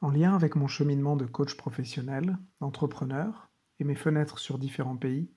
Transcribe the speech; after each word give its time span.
En 0.00 0.10
lien 0.10 0.34
avec 0.34 0.54
mon 0.54 0.68
cheminement 0.68 1.16
de 1.16 1.26
coach 1.26 1.56
professionnel, 1.56 2.38
d'entrepreneur 2.60 3.50
et 3.80 3.84
mes 3.84 3.96
fenêtres 3.96 4.38
sur 4.38 4.58
différents 4.58 4.96
pays, 4.96 5.28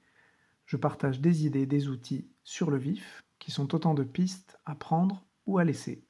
je 0.66 0.78
partage 0.78 1.20
des 1.20 1.48
idées, 1.48 1.66
des 1.66 1.87
outils 1.87 2.30
sur 2.43 2.69
le 2.69 2.77
vif 2.77 3.24
qui 3.39 3.50
sont 3.50 3.74
autant 3.74 3.95
de 3.95 4.03
pistes 4.03 4.59
à 4.66 4.75
prendre 4.75 5.25
ou 5.47 5.58
à 5.58 5.63
laisser. 5.63 6.05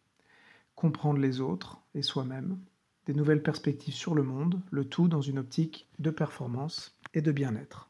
Comprendre 0.76 1.20
les 1.20 1.40
autres 1.40 1.82
et 1.96 2.02
soi-même, 2.02 2.60
des 3.06 3.14
nouvelles 3.14 3.42
perspectives 3.42 3.94
sur 3.94 4.16
le 4.16 4.24
monde, 4.24 4.62
le 4.70 4.84
tout 4.84 5.08
dans 5.08 5.22
une 5.22 5.40
optique 5.40 5.90
de 6.00 6.10
performance 6.10 7.00
et 7.14 7.22
de 7.22 7.32
bien-être. 7.32 7.90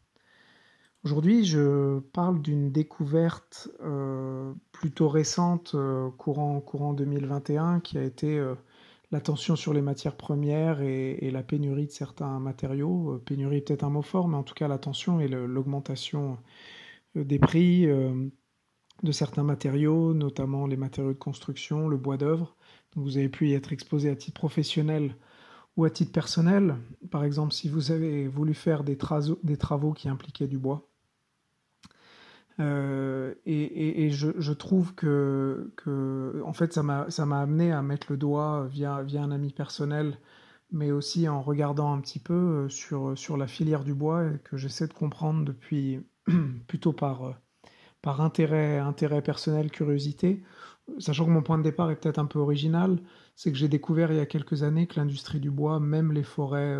Aujourd'hui, 1.04 1.44
je 1.46 2.00
parle 2.14 2.40
d'une 2.40 2.72
découverte 2.72 3.70
euh, 3.82 4.54
plutôt 4.72 5.10
récente, 5.10 5.72
euh, 5.74 6.12
courant, 6.12 6.62
courant 6.62 6.94
2021, 6.94 7.80
qui 7.80 7.98
a 7.98 8.04
été 8.04 8.38
euh, 8.38 8.54
la 9.12 9.22
sur 9.36 9.74
les 9.74 9.82
matières 9.82 10.16
premières 10.16 10.82
et, 10.82 11.30
la 11.32 11.44
pénurie 11.44 11.88
de 11.88 11.92
certains 11.92 12.40
matériaux. 12.40 13.16
Euh, 13.16 13.20
pénurie 13.20 13.62
peut-être 13.62 13.84
un 13.84 13.90
mot 13.90 14.02
fort, 14.02 14.28
mais 14.28 14.38
en 14.38 14.44
tout 14.44 14.54
cas 14.54 14.68
la 14.68 14.78
tension 14.78 15.20
et 15.20 15.28
l'augmentation 15.28 16.38
euh, 17.18 17.24
des 17.24 17.40
prix 17.40 17.88
euh, 17.88 18.30
de 19.04 19.12
certains 19.12 19.44
matériaux, 19.44 20.14
notamment 20.14 20.68
les 20.68 20.78
matériaux 20.78 21.14
de 21.14 21.18
construction, 21.18 21.88
le 21.90 21.98
bois 21.98 22.18
d'œuvre. 22.18 22.56
vous 22.96 23.18
avez 23.18 23.30
pu 23.30 23.50
y 23.50 23.54
être 23.54 23.74
exposé 23.74 24.10
à 24.10 24.16
titre 24.16 24.40
professionnel 24.40 25.16
ou 25.78 25.86
à 25.86 25.90
titre 25.90 26.12
personnel. 26.12 26.78
Par 27.12 27.24
exemple, 27.24 27.54
si 27.54 27.70
vous 27.70 27.92
avez 27.92 28.28
voulu 28.28 28.54
faire 28.54 28.84
des 28.84 28.98
travaux 28.98 29.94
qui 29.94 30.10
impliquaient 30.10 30.48
du 30.48 30.58
bois, 30.58 30.91
euh, 32.62 33.34
et, 33.46 34.10
je, 34.12 34.54
trouve 34.54 34.94
que, 34.96 35.72
en 36.46 36.54
fait, 36.54 36.74
ça 36.74 36.84
m'a 36.84 37.42
amené 37.42 37.72
à 37.72 37.82
mettre 37.82 38.08
le 38.12 38.18
doigt 38.18 38.68
via, 38.68 38.98
un 38.98 39.32
ami 39.32 39.52
personnel, 39.52 40.18
mais 40.72 40.92
aussi 40.92 41.28
en 41.28 41.42
regardant 41.42 41.94
un 41.94 42.02
petit 42.02 42.20
peu 42.20 42.68
euh, 42.94 43.16
sur, 43.16 43.38
la 43.38 43.48
filière 43.48 43.84
du 43.84 43.94
bois 43.94 44.30
que 44.44 44.58
j'essaie 44.58 44.88
de 44.88 44.94
comprendre 44.94 45.46
depuis 45.46 46.02
plutôt 46.68 46.94
par, 46.94 47.24
euh, 47.26 47.34
par 48.02 48.22
intérêt, 48.22 48.78
intérêt 48.80 49.22
personnel, 49.22 49.72
curiosité. 49.72 50.44
Sachant 51.00 51.26
que 51.26 51.32
mon 51.32 51.44
point 51.44 51.58
de 51.58 51.64
départ 51.64 51.92
est 51.92 51.96
peut-être 51.96 52.20
un 52.20 52.26
peu 52.26 52.40
original, 52.40 53.00
c'est 53.36 53.52
que 53.52 53.58
j'ai 53.58 53.70
découvert 53.70 54.12
il 54.12 54.18
y 54.18 54.22
a 54.22 54.26
quelques 54.26 54.64
années 54.64 54.88
que 54.88 55.00
l'industrie 55.00 55.40
du 55.40 55.52
bois, 55.52 55.80
même 55.80 56.12
les 56.12 56.24
forêts 56.24 56.78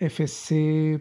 FSC, 0.00 1.00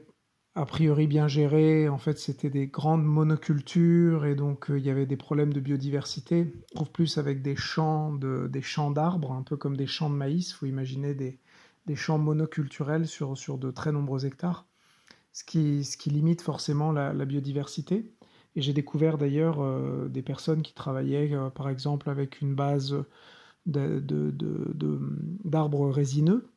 a 0.58 0.66
priori 0.66 1.05
bien 1.05 1.27
géré. 1.27 1.88
En 1.88 2.00
fait, 2.00 2.17
c'était 2.17 2.50
des 2.50 2.66
grandes 2.67 3.05
monocultures 3.05 4.25
et 4.25 4.33
donc 4.36 4.72
euh, 4.72 4.80
il 4.80 4.86
y 4.86 4.89
avait 4.89 5.05
des 5.05 5.16
problèmes 5.16 5.53
de 5.53 5.59
biodiversité. 5.59 6.52
On 6.72 6.77
trouve 6.77 6.91
plus 6.91 7.17
avec 7.19 7.44
des 7.44 7.55
champs 7.55 8.11
de, 8.11 8.47
des 8.52 8.64
champs 8.64 8.89
d'arbres, 8.89 9.31
un 9.33 9.44
peu 9.44 9.55
comme 9.55 9.77
des 9.77 9.86
champs 9.86 10.09
de 10.09 10.16
maïs. 10.16 10.49
Il 10.49 10.53
faut 10.53 10.66
imaginer 10.66 11.14
des, 11.14 11.38
des, 11.86 11.95
champs 11.95 12.17
monoculturels 12.17 13.08
sur, 13.08 13.38
sur 13.38 13.59
de 13.59 13.69
très 13.69 13.91
nombreux 13.91 14.25
hectares, 14.25 14.66
ce 15.31 15.44
qui, 15.44 15.83
ce 15.83 15.95
qui 15.95 16.09
limite 16.09 16.41
forcément 16.41 16.92
la, 16.92 17.14
biodiversité. 17.25 18.11
Et 18.55 18.61
j'ai 18.61 18.73
découvert 18.73 19.19
d'ailleurs 19.19 19.61
euh, 19.61 20.08
des 20.09 20.23
personnes 20.23 20.64
qui 20.64 20.73
travaillaient, 20.73 21.33
euh, 21.33 21.52
par 21.52 21.69
exemple, 21.69 22.09
avec 22.09 22.42
une 22.42 22.55
base 22.55 22.95
d'arbres 23.67 24.02
de, 24.02 24.31
de, 24.73 25.94
résineux 25.94 26.49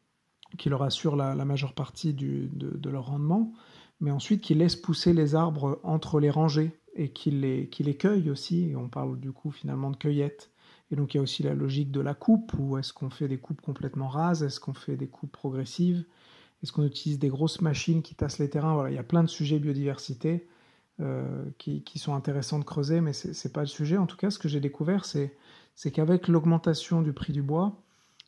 qui 0.59 0.69
leur 0.69 0.83
assure 0.83 1.17
la, 1.17 1.35
la 1.35 1.45
majeure 1.45 1.75
partie 1.75 2.15
du, 2.15 2.49
de, 2.53 2.91
leur 2.91 3.07
rendement 3.07 3.53
mais 4.01 4.11
ensuite 4.11 4.41
qui 4.41 4.55
laisse 4.55 4.77
pousser 4.77 5.13
les 5.13 5.35
arbres 5.35 5.81
entre 5.83 6.21
les 6.21 6.31
rangées 6.31 6.73
et 6.95 7.11
qui 7.11 7.31
les, 7.31 7.69
qui 7.69 7.83
les 7.83 7.97
cueille 7.97 8.31
aussi. 8.31 8.71
Et 8.71 8.77
on 8.77 8.89
parle 8.89 9.19
du 9.21 9.33
coup 9.33 9.51
finalement 9.51 9.91
de 9.91 9.97
cueillette. 9.97 10.51
Et 10.91 10.97
donc 10.97 11.15
il 11.15 11.19
y 11.19 11.21
a 11.21 11.23
aussi 11.23 11.43
la 11.43 11.55
logique 11.55 11.93
de 11.93 12.01
la 12.01 12.15
coupe, 12.15 12.53
où 12.59 12.77
est-ce 12.79 12.93
qu'on 12.93 13.11
fait 13.11 13.29
des 13.29 13.39
coupes 13.39 13.61
complètement 13.61 14.09
rases, 14.09 14.43
est-ce 14.43 14.59
qu'on 14.59 14.75
fait 14.75 14.97
des 14.97 15.07
coupes 15.07 15.31
progressives, 15.31 16.05
est-ce 16.63 16.73
qu'on 16.73 16.85
utilise 16.85 17.19
des 17.19 17.29
grosses 17.29 17.61
machines 17.61 18.03
qui 18.03 18.15
tassent 18.15 18.39
les 18.39 18.51
terrains? 18.51 18.75
Voilà, 18.75 18.91
il 18.91 18.97
y 18.97 18.99
a 18.99 19.05
plein 19.05 19.23
de 19.23 19.29
sujets 19.29 19.61
biodiversité 19.61 20.49
euh, 21.01 21.45
qui, 21.59 21.83
qui, 21.85 21.99
sont 21.99 22.15
intéressants 22.15 22.59
de 22.59 22.65
creuser, 22.65 23.01
mais 23.01 23.13
ce 23.13 23.29
n'est 23.29 23.53
pas 23.53 23.61
le 23.61 23.69
sujet. 23.69 23.97
En 23.97 24.07
tout 24.07 24.17
cas, 24.17 24.31
ce 24.31 24.39
que 24.39 24.49
j'ai 24.49 24.61
découvert, 24.61 25.05
c'est 25.05 25.33
qu'avec 25.93 26.27
l'augmentation 26.27 27.03
du 27.03 27.13
prix 27.13 27.33
du 27.33 27.43
bois, 27.43 27.81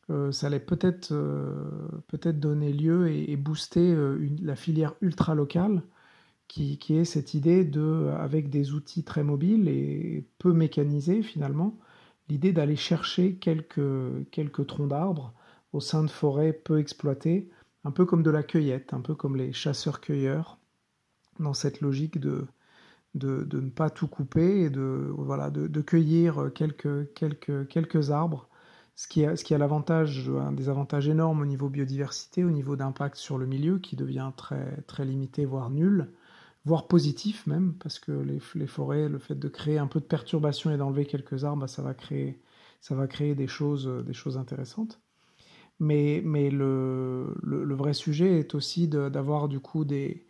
ça 0.08 0.48
allait 0.48 0.60
peut-être 0.60 1.12
euh, 1.12 1.54
peut 2.08 2.32
donner 2.32 2.72
lieu 2.72 3.10
et, 3.10 3.36
booster 3.36 3.92
euh, 3.92 4.28
la 4.42 4.56
filière 4.56 4.94
ultra 5.00 5.34
locale 5.34 5.82
qui, 6.48 6.78
qui, 6.78 6.96
est 6.96 7.04
cette 7.04 7.34
idée 7.34 7.64
de, 7.64 8.10
avec 8.18 8.50
des 8.50 8.72
outils 8.72 9.04
très 9.04 9.22
mobiles 9.24 9.68
et 9.68 10.26
peu 10.38 10.52
mécanisés 10.52 11.22
finalement, 11.22 11.78
l'idée 12.28 12.52
d'aller 12.52 12.76
chercher 12.76 13.36
quelques, 13.36 14.28
quelques 14.30 14.66
troncs 14.66 14.88
d'arbres 14.88 15.32
au 15.72 15.80
sein 15.80 16.02
de 16.02 16.10
forêts 16.10 16.52
peu 16.52 16.78
exploitées, 16.78 17.48
un 17.84 17.90
peu 17.92 18.04
comme 18.04 18.22
de 18.22 18.30
la 18.30 18.42
cueillette, 18.42 18.92
un 18.92 19.00
peu 19.00 19.14
comme 19.14 19.36
les 19.36 19.52
chasseurs-cueilleurs, 19.52 20.58
dans 21.40 21.54
cette 21.54 21.80
logique 21.80 22.20
de, 22.20 22.46
de, 23.14 23.44
de, 23.44 23.60
ne 23.60 23.70
pas 23.70 23.88
tout 23.88 24.08
couper 24.08 24.62
et 24.64 24.70
de, 24.70 25.12
voilà, 25.16 25.50
de, 25.50 25.66
de 25.66 25.80
cueillir 25.80 26.50
quelques, 26.54 27.12
quelques, 27.14 27.68
quelques 27.68 28.10
arbres 28.10 28.48
ce 28.94 29.08
qui 29.08 29.24
a, 29.24 29.36
ce 29.36 29.44
qui 29.44 29.54
a 29.54 29.58
l'avantage, 29.58 30.28
un 30.28 30.52
des 30.52 30.68
avantages 30.68 31.08
énormes 31.08 31.40
au 31.42 31.46
niveau 31.46 31.68
biodiversité, 31.68 32.44
au 32.44 32.50
niveau 32.50 32.76
d'impact 32.76 33.16
sur 33.16 33.38
le 33.38 33.46
milieu, 33.46 33.78
qui 33.78 33.96
devient 33.96 34.30
très, 34.36 34.82
très 34.82 35.04
limité, 35.04 35.44
voire 35.44 35.70
nul, 35.70 36.12
voire 36.64 36.88
positif 36.88 37.46
même, 37.46 37.74
parce 37.74 37.98
que 37.98 38.12
les, 38.12 38.40
les 38.54 38.66
forêts, 38.66 39.08
le 39.08 39.18
fait 39.18 39.34
de 39.34 39.48
créer 39.48 39.78
un 39.78 39.86
peu 39.86 40.00
de 40.00 40.04
perturbation 40.06 40.70
et 40.70 40.76
d'enlever 40.76 41.06
quelques 41.06 41.44
arbres, 41.44 41.62
bah, 41.62 41.68
ça, 41.68 41.82
va 41.82 41.94
créer, 41.94 42.40
ça 42.80 42.94
va 42.94 43.06
créer 43.06 43.34
des 43.34 43.48
choses, 43.48 43.86
des 44.06 44.14
choses 44.14 44.38
intéressantes. 44.38 45.00
Mais, 45.80 46.22
mais 46.24 46.50
le, 46.50 47.34
le, 47.42 47.74
vrai 47.74 47.94
sujet 47.94 48.38
est 48.38 48.54
aussi 48.54 48.88
d'avoir 48.88 49.48
du 49.48 49.58
coup 49.60 49.84
des, 49.84 50.26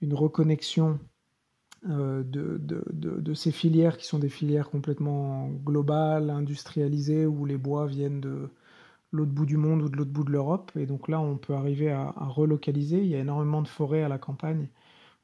une 0.00 0.14
reconnexion 0.14 1.00
euh, 1.90 2.22
de, 2.24 3.34
ces 3.34 3.50
filières 3.50 3.96
qui 3.98 4.06
sont 4.06 4.18
des 4.18 4.28
filières 4.28 4.70
complètement 4.70 5.48
globales, 5.64 6.30
industrialisées, 6.30 7.26
où 7.26 7.44
les 7.44 7.56
bois 7.56 7.86
viennent 7.86 8.20
de 8.20 8.50
l'autre 9.10 9.32
bout 9.32 9.46
du 9.46 9.56
monde 9.56 9.82
ou 9.82 9.88
de 9.88 9.96
l'autre 9.96 10.12
bout 10.12 10.24
de 10.24 10.30
l'Europe. 10.30 10.72
Et 10.76 10.86
donc 10.86 11.08
là, 11.08 11.20
on 11.20 11.36
peut 11.36 11.54
arriver 11.54 11.90
à, 11.90 12.12
relocaliser. 12.18 12.98
Il 12.98 13.08
y 13.08 13.16
a 13.16 13.20
énormément 13.20 13.62
de 13.62 13.68
forêts 13.68 14.02
à 14.02 14.08
la 14.08 14.18
campagne 14.18 14.68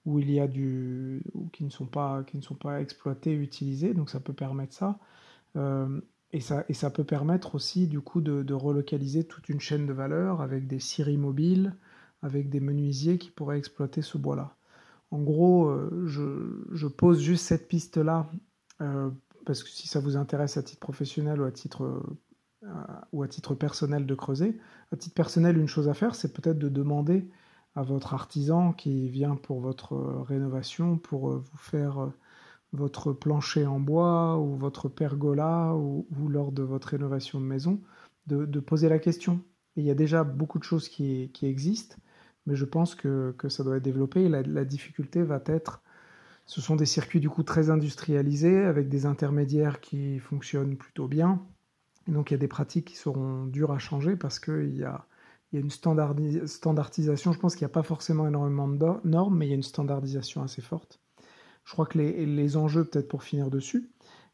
où 0.06 0.18
il 0.18 0.30
y 0.30 0.41
a 0.41 0.48
du, 0.48 1.22
qui 1.52 1.64
ne 1.64 1.70
sont 1.70 1.86
pas, 1.86 2.24
qui 2.24 2.36
ne 2.38 2.42
sont 2.42 2.54
pas 2.54 2.80
exploitées, 2.80 3.34
utilisées. 3.34 3.94
Donc 3.94 4.10
ça 4.10 4.20
peut 4.20 4.32
permettre 4.32 4.74
ça. 4.74 4.98
Euh, 5.56 6.00
et 6.32 6.41
ça, 6.41 6.64
et 6.68 6.74
ça 6.74 6.91
peut 6.91 7.04
permettre 7.04 7.54
aussi 7.54 7.86
du 7.88 8.00
coup 8.00 8.20
de, 8.20 8.42
de, 8.42 8.54
relocaliser 8.54 9.24
toute 9.24 9.48
une 9.48 9.60
chaîne 9.60 9.86
de 9.86 9.92
valeur 9.92 10.42
avec 10.42 10.66
des 10.66 10.80
scieries 10.80 11.16
mobiles, 11.16 11.74
avec 12.22 12.50
des 12.50 12.60
menuisiers 12.60 13.18
qui 13.18 13.30
pourraient 13.30 13.58
exploiter 13.58 14.02
ce 14.02 14.18
bois-là. 14.18 14.57
En 15.10 15.20
gros, 15.22 15.69
euh, 15.69 16.06
je, 16.06 16.86
pose 16.86 17.20
juste 17.20 17.46
cette 17.46 17.69
piste-là, 17.69 18.30
euh, 18.82 19.10
parce 19.46 19.62
que 19.62 19.70
si 19.70 19.88
ça 19.88 20.00
vous 20.00 20.16
intéresse 20.16 20.56
à 20.58 20.62
titre 20.62 20.80
professionnel 20.80 21.41
euh, 21.41 22.00
ou 23.12 23.22
à 23.22 23.28
titre 23.28 23.54
personnel 23.54 24.04
de 24.06 24.14
creuser, 24.14 24.58
à 24.92 24.97
titre 24.97 25.14
personnel, 25.14 25.56
une 25.56 25.68
chose 25.68 25.88
à 25.88 25.94
faire, 25.94 26.14
c'est 26.14 26.32
peut-être 26.34 26.58
de 26.58 26.68
demander 26.68 27.30
à 27.74 27.82
votre 27.82 28.12
artisan 28.12 28.72
qui 28.72 29.08
vient 29.08 29.36
pour 29.36 29.60
votre 29.60 29.94
rénovation, 30.26 30.98
pour 30.98 31.30
vous 31.30 31.56
faire 31.56 32.10
votre 32.72 33.12
plancher 33.12 33.66
en 33.66 33.80
bois 33.80 34.38
ou 34.38 34.56
votre 34.56 34.88
pergola 34.88 35.74
ou, 35.74 36.06
lors 36.28 36.52
de 36.52 36.62
votre 36.62 36.88
rénovation 36.88 37.41
de 37.41 37.47
maison, 37.47 37.80
de, 38.26 38.60
poser 38.60 38.88
la 38.88 38.98
question. 38.98 39.41
il 39.76 39.84
y 39.84 39.91
a 39.91 39.94
déjà 39.94 40.24
beaucoup 40.24 40.58
de 40.58 40.64
choses 40.64 40.88
qui 40.88 41.30
existent 41.42 41.97
mais 42.48 42.56
je 42.56 42.64
pense 42.64 42.94
que, 42.94 43.34
ça 43.48 43.62
doit 43.62 43.76
être 43.76 43.82
développé. 43.82 44.26
La, 44.28 44.64
difficulté 44.64 45.22
va 45.22 45.42
être, 45.44 45.82
ce 46.47 46.62
sont 46.62 46.76
des 46.76 46.86
circuits 46.86 47.20
du 47.20 47.28
coup 47.28 47.42
très 47.42 47.69
industrialisés, 47.69 48.64
avec 48.64 48.88
des 48.88 49.04
intermédiaires 49.04 49.81
qui 49.81 50.19
fonctionnent 50.19 50.76
plutôt 50.76 51.09
bien. 51.09 51.42
Donc 52.06 52.31
il 52.31 52.34
y 52.34 52.36
a 52.36 52.38
des 52.38 52.48
pratiques 52.48 52.86
qui 52.86 52.97
seront 52.97 53.44
dures 53.44 53.70
à 53.70 53.78
changer 53.78 54.16
parce 54.16 54.41
qu'il 54.41 54.76
y 54.78 54.84
a, 54.84 55.04
une 55.53 55.71
standardisation. 55.71 57.33
Je 57.33 57.39
pense 57.39 57.54
qu'il 57.54 57.66
n'y 57.66 57.71
a 57.71 57.74
pas 57.74 57.83
forcément 57.83 58.27
énormément 58.27 58.66
de 58.66 58.86
normes, 59.04 59.36
mais 59.36 59.47
il 59.47 59.50
y 59.50 59.53
a 59.53 59.56
une 59.56 59.62
standardisation 59.62 60.42
assez 60.42 60.62
forte. 60.62 61.00
Je 61.65 61.72
crois 61.72 61.84
que 61.84 61.98
les, 61.98 62.56
enjeux, 62.56 62.84
peut-être 62.84 63.09
pour 63.09 63.22
finir 63.22 63.50
dessus, 63.50 63.91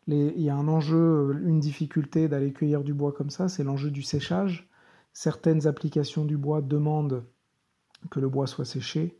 il 0.06 0.40
y 0.40 0.50
a 0.50 0.54
un 0.54 0.68
enjeu, 0.68 1.40
une 1.44 1.58
difficulté 1.58 2.28
d'aller 2.28 2.52
cueillir 2.52 2.84
du 2.84 2.94
bois 2.94 3.10
comme 3.10 3.30
ça, 3.30 3.48
c'est 3.48 3.64
l'enjeu 3.64 3.90
du 3.90 4.02
séchage. 4.02 4.68
Certaines 5.12 5.66
applications 5.66 6.24
du 6.24 6.36
bois 6.36 6.62
demandent 6.62 7.24
que 8.10 8.20
le 8.20 8.28
bois 8.28 8.46
soit 8.46 8.64
séché, 8.64 9.18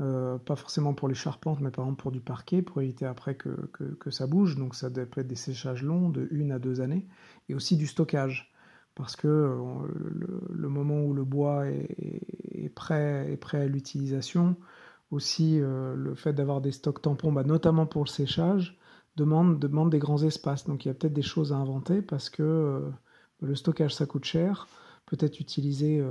euh, 0.00 0.38
pas 0.38 0.56
forcément 0.56 0.94
pour 0.94 1.08
les 1.08 1.14
charpentes, 1.14 1.60
mais 1.60 1.70
par 1.70 1.84
exemple 1.84 2.00
pour 2.00 2.12
du 2.12 2.20
parquet, 2.20 2.62
pour 2.62 2.80
éviter 2.80 3.04
après 3.04 3.34
que, 3.34 4.10
ça 4.10 4.26
bouge. 4.26 4.56
Donc 4.56 4.74
ça 4.74 4.90
peut 4.90 5.20
être 5.20 5.26
des 5.26 5.34
séchages 5.36 5.82
longs, 5.82 6.08
de 6.08 6.28
une 6.30 6.52
à 6.52 6.58
deux 6.58 6.80
années, 6.80 7.06
et 7.48 7.54
aussi 7.54 7.76
du 7.76 7.86
stockage, 7.86 8.52
parce 8.94 9.16
que 9.16 9.28
euh, 9.28 9.86
le, 10.50 10.68
moment 10.68 11.02
où 11.02 11.12
le 11.14 11.24
bois 11.24 11.66
est, 11.68 12.74
prêt, 12.74 13.30
est 13.32 13.36
prêt 13.36 13.62
à 13.62 13.66
l'utilisation, 13.66 14.56
aussi 15.10 15.60
euh, 15.60 15.94
le 15.94 16.14
fait 16.14 16.32
d'avoir 16.32 16.60
des 16.62 16.72
stocks 16.72 17.02
tampons, 17.02 17.32
bah, 17.32 17.44
notamment 17.44 17.86
pour 17.86 18.04
le 18.04 18.08
séchage, 18.08 18.78
demande, 19.16 19.58
demande 19.58 19.90
des 19.90 19.98
grands 19.98 20.22
espaces. 20.22 20.64
Donc 20.66 20.84
il 20.84 20.88
y 20.88 20.90
a 20.90 20.94
peut-être 20.94 21.12
des 21.12 21.22
choses 21.22 21.52
à 21.52 21.56
inventer, 21.56 22.02
parce 22.02 22.30
que 22.30 22.90
le 23.42 23.54
stockage 23.54 23.94
ça 23.94 24.06
coûte 24.06 24.24
cher 24.24 24.68
peut-être 25.06 25.40
utiliser, 25.40 26.02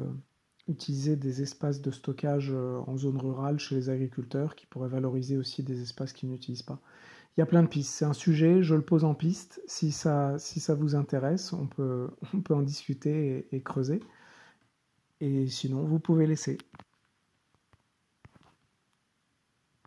utiliser 0.72 1.16
des 1.16 1.42
espaces 1.42 1.82
de 1.82 1.92
stockage 1.92 2.52
en 2.52 2.98
zone 2.98 3.18
rurale 3.18 3.60
chez 3.60 3.76
les 3.76 3.90
agriculteurs 3.90 4.56
qui 4.56 4.66
pourraient 4.66 4.90
valoriser 4.90 5.38
aussi 5.38 5.64
des 5.64 5.82
espaces 5.82 6.14
qu'ils 6.14 6.30
n'utilisent 6.30 6.64
pas. 6.64 6.80
Il 7.38 7.40
y 7.40 7.44
a 7.44 7.46
plein 7.46 7.64
de 7.64 7.68
pistes. 7.68 7.94
C'est 7.94 8.06
un 8.06 8.14
sujet, 8.14 8.62
je 8.62 8.76
le 8.76 8.82
pose 8.82 9.06
en 9.06 9.14
piste. 9.14 9.62
Si 9.66 9.92
ça, 9.92 10.38
vous 10.78 10.96
intéresse, 10.96 11.54
on 11.54 11.68
peut 11.68 12.10
en 12.50 12.62
discuter 12.62 13.48
et 13.52 13.62
creuser. 13.62 14.02
Et 15.22 15.48
sinon, 15.48 15.84
vous 15.84 16.00
pouvez 16.00 16.28
laisser. 16.28 16.58